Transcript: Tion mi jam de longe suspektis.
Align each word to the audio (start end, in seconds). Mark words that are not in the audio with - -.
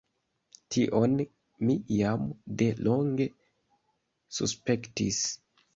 Tion 0.75 1.13
mi 1.67 1.77
jam 1.99 2.25
de 2.63 2.71
longe 2.89 3.31
suspektis. 4.41 5.25